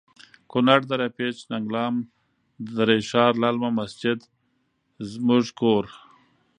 کنړ.دره 0.51 1.07
پیج.ننګلام.دری 1.17 2.99
ښار.للمه.مسجد 3.09 4.19
زموړږ 5.11 5.47
کور 5.59 5.83